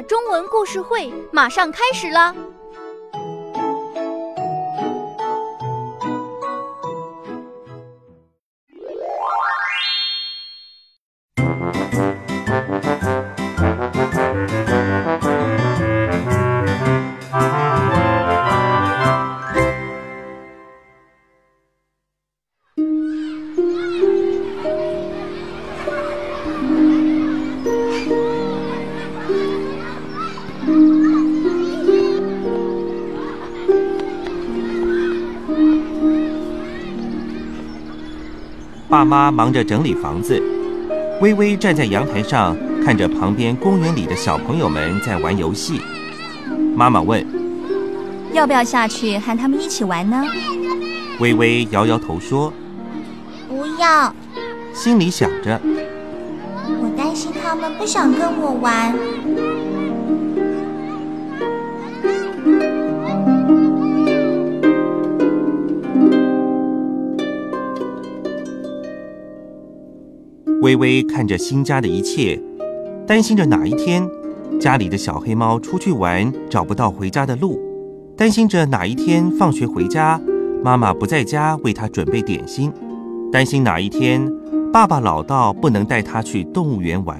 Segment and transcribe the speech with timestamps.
[0.00, 2.34] 中文故事会马上开始了。
[38.92, 40.38] 爸妈忙着整理房子，
[41.22, 45.80] 微微站在阳台上，看着旁边公园里的小朋友们在玩游戏。
[46.76, 47.26] 妈妈问
[48.34, 50.22] ：“要不要下去和他们一起玩呢？”
[51.20, 52.52] 微微摇摇头说
[53.48, 54.14] ：“不要。”
[54.74, 55.58] 心里想着
[56.68, 58.94] ：“我担心他们不想跟我玩。”
[70.62, 72.40] 微微看着新家的一切，
[73.04, 74.08] 担心着哪一天
[74.60, 77.60] 家里的小黑猫出去玩找不到回家的路，
[78.16, 80.20] 担心着哪一天放学回家
[80.62, 82.72] 妈妈不在家为他准备点心，
[83.32, 84.24] 担心哪一天
[84.72, 87.18] 爸爸老到不能带他去动物园玩。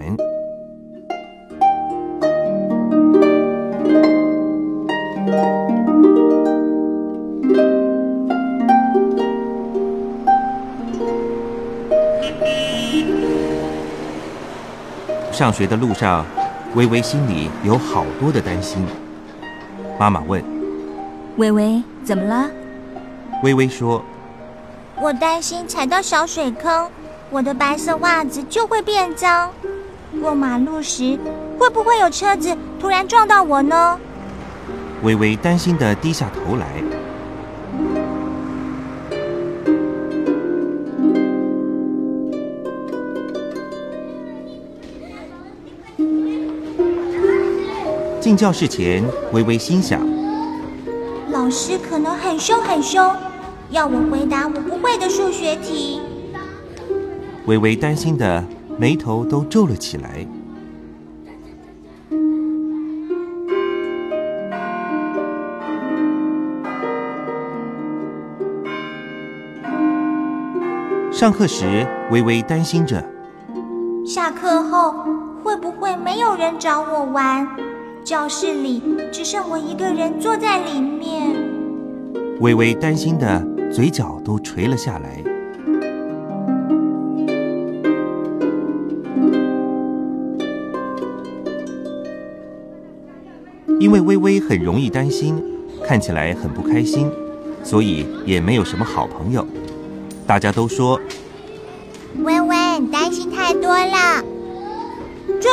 [15.43, 16.25] 上学的路上，
[16.77, 18.87] 微微心里有好多的担心。
[19.99, 20.41] 妈妈问
[21.37, 22.49] ：“微微，怎么了？”
[23.43, 24.05] 微微说
[25.03, 26.89] ：“我担心踩到小水坑，
[27.29, 29.51] 我的白色袜子就会变脏。
[30.21, 31.19] 过马路时，
[31.59, 33.99] 会不会有车子突然撞到我呢？”
[35.03, 36.67] 微微担心的低下头来。
[48.23, 49.03] 进教室前，
[49.33, 50.01] 微微心想：
[51.33, 53.13] 老师可能很凶很凶，
[53.71, 56.01] 要我回答我不会的数学题。
[57.47, 58.45] 微微担心的
[58.79, 60.25] 眉头都皱了起来。
[71.11, 73.05] 上课时，微微担心着：
[74.07, 74.95] 下课后
[75.43, 77.49] 会不会没有人找我玩？
[78.05, 78.83] 教室里
[79.13, 81.37] 只剩我一个人坐在里面，
[82.41, 85.23] 微微担心的嘴角都垂了下来。
[93.79, 95.41] 因为微微很容易担心，
[95.85, 97.09] 看起来很不开心，
[97.63, 99.47] 所以也没有什么好朋友。
[100.27, 101.01] 大家都说
[102.25, 104.25] ：“微微，你担心太多了。”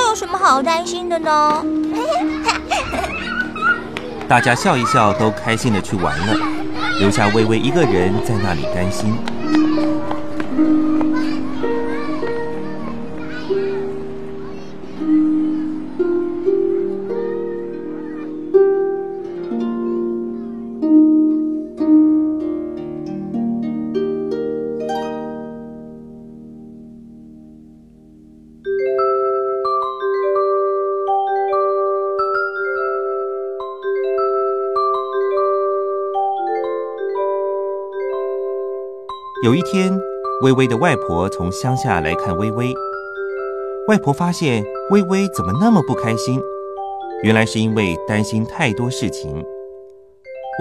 [0.10, 1.64] 有什么好担心的呢？
[4.28, 6.36] 大家笑一笑，都开心的去玩了，
[7.00, 9.16] 留下微微一个人在那里担心。
[39.50, 40.00] 有一天，
[40.44, 42.72] 微微的外婆从乡下来看微微。
[43.88, 46.40] 外婆发现微微怎么那么不开心，
[47.24, 49.44] 原来是因为担心太多事情。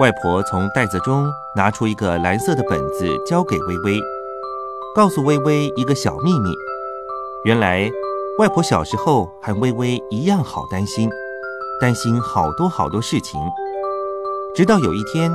[0.01, 4.01] 外婆从袋子中拿出一个蓝色的本子，交给微微，
[4.95, 6.49] 告诉微微一个小秘密：
[7.45, 7.87] 原来，
[8.39, 11.07] 外婆小时候和微微一样好担心，
[11.79, 13.39] 担心好多好多事情。
[14.55, 15.31] 直到有一天，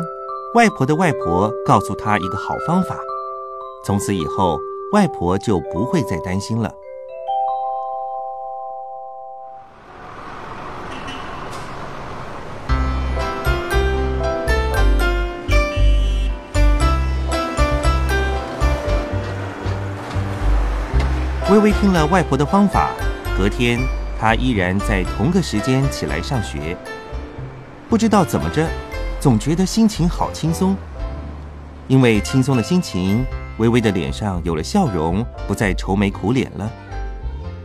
[0.56, 2.98] 外婆的外婆告诉她一个好方法。
[3.84, 4.58] 从此以后，
[4.92, 6.72] 外婆就不会再担心了。
[21.50, 22.88] 微微听了外婆的方法，
[23.36, 23.78] 隔天
[24.18, 26.74] 她依然在同个时间起来上学。
[27.90, 28.66] 不知道怎么着，
[29.20, 30.74] 总觉得心情好轻松，
[31.86, 33.22] 因为轻松的心情。
[33.58, 36.70] 微微的脸上有了笑容，不再愁眉苦脸了。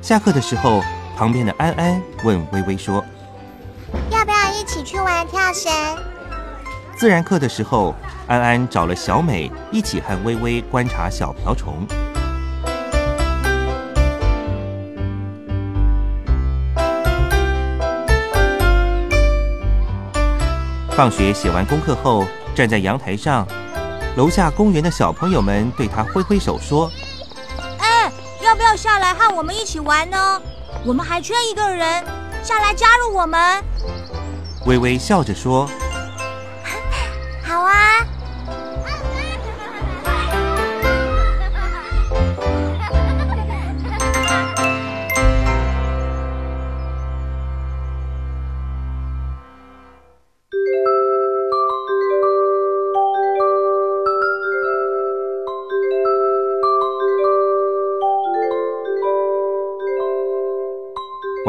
[0.01, 0.81] 下课的时候，
[1.17, 3.03] 旁边的安安问微微说
[4.11, 5.71] ：“要不要一起去玩跳绳。
[6.95, 7.95] 自然课的时候，
[8.27, 11.85] 安安找了小美一起和微微观察小瓢虫。
[20.91, 23.47] 放学写完功课后，站在阳台上，
[24.15, 26.91] 楼下公园的小朋友们对他挥挥手说
[27.79, 28.11] ：“哎，
[28.43, 30.41] 要不要下来和我们一起玩呢？
[30.85, 32.03] 我们还缺一个人，
[32.43, 33.63] 下来加入我们。”
[34.65, 35.69] 微微笑着说
[37.43, 37.73] ：“好啊。”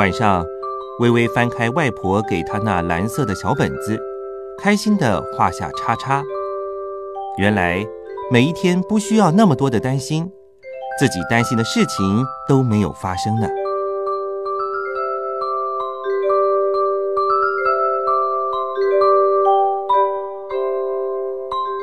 [0.00, 0.42] 晚上，
[1.00, 4.00] 微微翻开外婆给她那蓝色的小本子，
[4.56, 6.24] 开心地画下叉叉。
[7.36, 7.86] 原来
[8.32, 10.32] 每一天不需要那么多的担心，
[10.98, 13.46] 自己担心的事情都没有发生呢。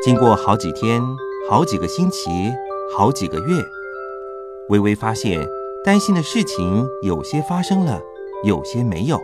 [0.03, 1.03] 经过好几天、
[1.47, 2.31] 好几个星期、
[2.97, 3.63] 好几个月，
[4.69, 5.47] 微微发现。
[5.87, 8.01] 担心的事情有些发生了，
[8.43, 9.17] 有些没有。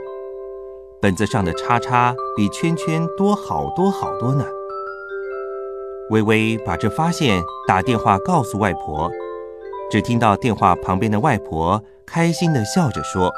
[1.01, 4.45] 本子上的叉叉比圈圈多好多好多呢。
[6.09, 9.11] 微微把这发现打电话告诉外婆，
[9.91, 13.29] 只听到电话旁边的外婆开心的笑着说：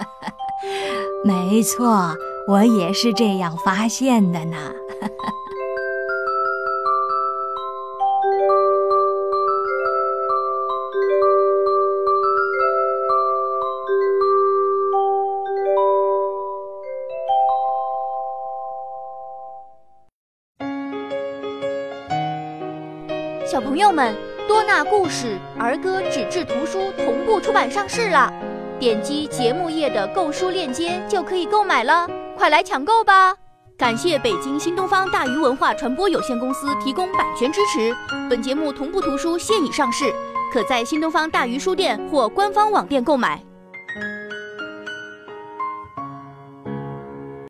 [1.26, 2.16] “没错，
[2.48, 4.56] 我也是这样发现的呢。”
[23.52, 24.16] 小朋友们，
[24.48, 28.32] 多纳故事儿歌纸质图书同步出版上市了，
[28.80, 33.36] 点击节目页的购书链接就可以购买了，快来抢购吧！
[33.76, 37.94] 感谢北京新东方大鱼文化传播有限公司提供版权支持。
[38.30, 40.10] 本节目同步图书现已上市，
[40.50, 43.38] 可在新东方大鱼书店或官方网店购买。